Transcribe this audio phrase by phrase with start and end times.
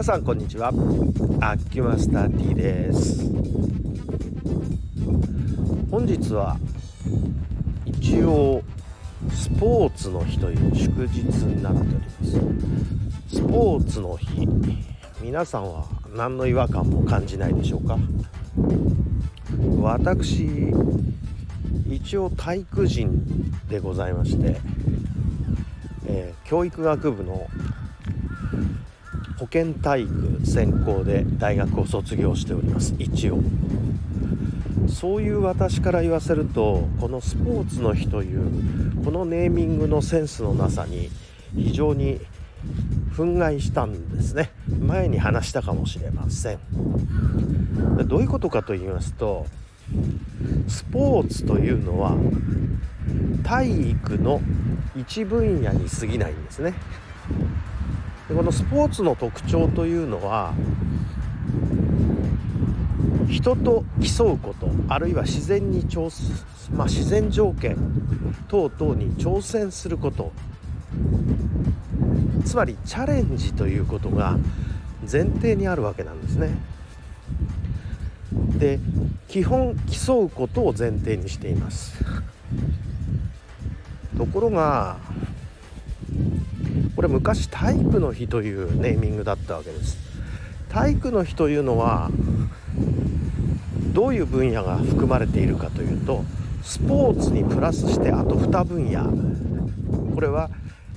[0.00, 0.68] 皆さんこんにちは。
[0.68, 3.20] アッキュマスター T です。
[5.90, 6.56] 本日は
[7.84, 8.62] 一応
[9.30, 12.00] スポーツの日という祝日になっておりま
[13.28, 13.36] す。
[13.36, 14.48] スポーツの日
[15.20, 15.84] 皆さんは
[16.16, 17.98] 何の違和感も感じないでしょうか？
[19.82, 20.72] 私
[21.90, 23.22] 一応体育人
[23.68, 24.58] でございまして、
[26.06, 27.46] えー、教育学部の
[29.40, 32.94] 保健体育専攻で大学を卒業しております。
[32.98, 33.38] 一応。
[34.86, 41.08] そういう私から言わせるとこのスポーツの日というこのネーミングのセンスのなさに
[41.54, 42.20] 非常に
[43.14, 44.50] 憤慨したんですね。
[44.78, 46.58] 前に話したかもしれません。
[48.06, 49.46] どういうことかと言いますと
[50.68, 52.14] スポーツというのは
[53.42, 54.42] 体育の
[54.94, 56.74] 一分野に過ぎないんですね。
[58.30, 60.54] でこのスポーツの特徴というのは
[63.28, 66.08] 人と競うことあるいは自然に挑
[66.72, 67.76] まあ、自然条件
[68.46, 70.30] 等々に挑戦すること
[72.44, 74.38] つまりチャレンジということが
[75.10, 76.50] 前提にあるわけなんですね。
[78.58, 78.78] で
[79.26, 79.74] 基本
[80.06, 81.98] 競うことを前提にしています
[84.16, 84.98] ところが
[87.00, 89.96] これ昔体育の日というネーミングだったわけです。
[90.68, 92.10] 体育の日というのは
[93.94, 96.26] どういう分野が含まれているかというと
[96.62, 99.10] スポーツにプラスしてあと2分野。
[100.14, 100.50] これは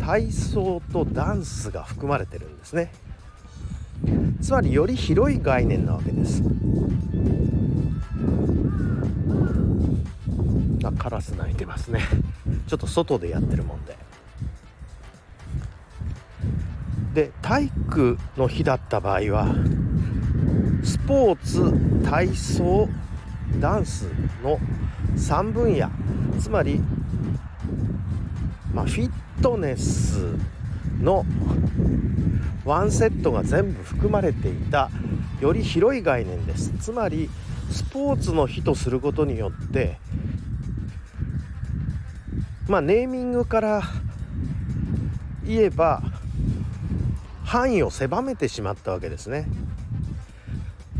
[0.00, 2.90] 体操とダンスが含まれてるんですね。
[4.42, 6.42] つまりより広い概念なわけです。
[10.82, 12.00] あカラス鳴いてますね。
[12.66, 14.03] ちょっと外でやってるもんで。
[17.14, 19.46] で体育の日だった場合は
[20.82, 22.88] スポーツ体操
[23.60, 24.06] ダンス
[24.42, 24.58] の
[25.16, 25.88] 3分野。
[26.40, 26.80] つまり、
[28.74, 30.34] まあ、フィットネス
[31.00, 31.24] の
[32.64, 34.90] ワンセットが全部含まれていた
[35.40, 36.70] より広い概念です。
[36.80, 37.30] つまり
[37.70, 39.98] スポーツの日とすることによって
[42.68, 43.82] まあネーミングから
[45.44, 46.02] 言えば
[47.44, 49.46] 範囲を狭めてしまったわけですね。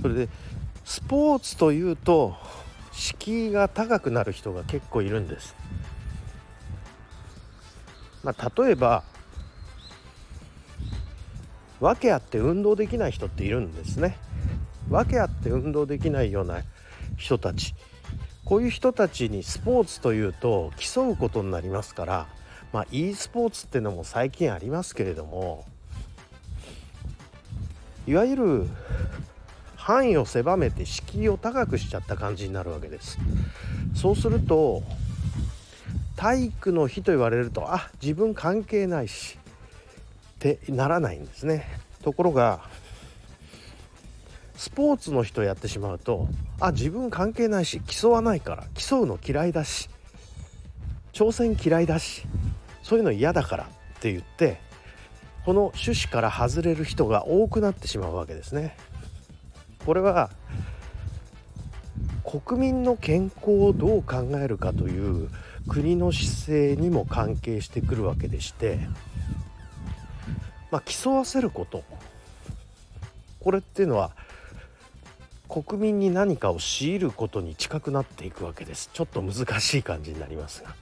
[0.00, 0.28] それで
[0.84, 2.36] スポーツというと
[2.92, 5.54] 敷居が高くなる人が結構いるんです。
[8.22, 9.04] まあ、例えば
[11.80, 14.16] 訳あって運動できない人っているんですね。
[14.90, 16.62] 訳あって運動できないような
[17.16, 17.74] 人たち
[18.44, 22.26] こういう人たちにスポーツというと競うことになりますから
[22.72, 25.66] まあ e スポーツっていうのも最近ありますけれども
[28.08, 28.66] いわゆる
[29.76, 33.18] 範囲を狭めて敷居を高くしちゃった感じになるわけです。
[33.94, 34.82] そうすると
[36.16, 39.38] 体育の日と言われるとあ自分関係ないし
[40.36, 41.66] ってならないんですね。
[42.02, 42.60] ところが
[44.56, 46.28] スポーツの人やってしまうと
[46.60, 49.90] あ自分関係ないし競わないから競うの嫌いだし
[51.12, 52.22] 挑戦嫌いだし
[52.82, 53.66] そういうの嫌だからっ
[54.00, 54.66] て言って
[55.48, 58.76] この趣旨から外れる人が多くなってしまうわけですね。
[59.86, 60.28] これは
[62.22, 65.30] 国民の健康をどう考えるかという
[65.66, 68.78] 国の姿勢にも関係してくるわけでして、
[70.70, 71.82] まあ、競わせること。
[73.40, 74.10] これっていうのは
[75.48, 78.90] 国民に何かを強いることに近くなっていくわけです。
[78.92, 80.74] ちょっと難しい感じになりますが。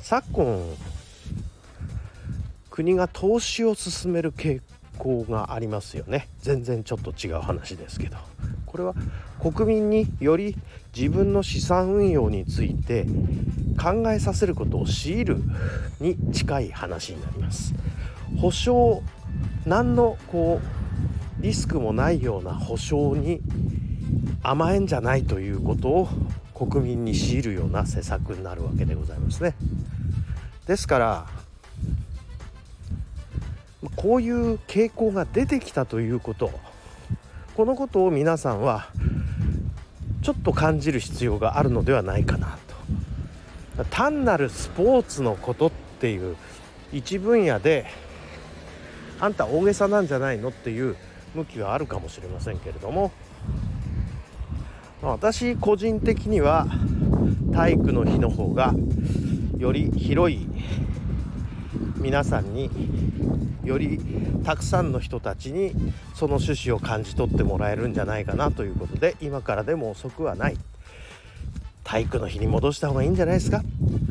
[0.00, 0.74] 昨今
[2.78, 4.62] 国が投資を進める傾
[4.98, 6.28] 向がありますよね。
[6.38, 8.16] 全然ちょっと違う話ですけど。
[8.66, 8.94] これは
[9.40, 10.56] 国民により
[10.96, 13.04] 自分の資産運用について
[13.82, 15.38] 考えさせることを強いる
[15.98, 17.74] に近い話になります。
[18.40, 19.02] 保証
[19.66, 23.40] 何のこうリスクもないような保証に
[24.44, 26.08] 甘えんじゃないということを
[26.54, 29.56] 国民に強いるような施策になるわけでございますね。
[30.68, 31.47] ですから
[33.96, 36.50] こういう傾向が出てきたということ。
[37.56, 38.88] このことを皆さんは
[40.22, 42.58] ちょっと感じる必要があるのではないかな
[43.76, 43.84] と。
[43.84, 45.70] 単なるスポーツのことっ
[46.00, 46.36] ていう
[46.92, 47.86] 一分野で
[49.20, 50.96] あんた大げさなんじゃないのっていう
[51.34, 53.12] 向きはあるかもしれませんけれども。
[55.00, 56.66] 私個人的には
[57.52, 58.74] 体育の日の方が
[59.56, 60.48] より広い
[62.00, 62.70] 皆さんに
[63.64, 64.00] より
[64.44, 65.72] たくさんの人たちに
[66.14, 70.56] その趣旨を感じ取ってもらえるんじゃないかなということで今からでも遅くはない。
[71.84, 73.62] 体育の日に戻した方がいいんじゃないですか？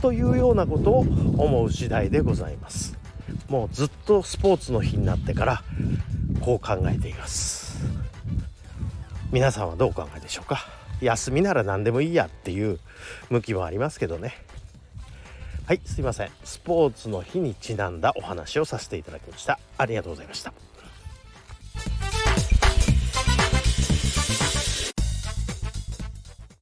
[0.00, 2.98] というようなことを思う次第でございます。
[3.48, 5.62] もうずっとスポーツの日になってから
[6.40, 7.82] こう考えています。
[9.30, 10.66] 皆さんはどうお考えでしょうか？
[11.00, 12.78] 休みなら何でもいいやっていう
[13.30, 14.34] 向きもありますけどね。
[15.64, 16.30] はいすいません。
[16.42, 19.60] スポーツの日にちなんだお話をさせていただきました。
[19.78, 20.52] ありがとうございました。